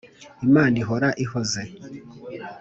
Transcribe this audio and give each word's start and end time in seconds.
Imana 0.47 0.75
ihora 0.81 1.09
ihoze. 1.23 1.61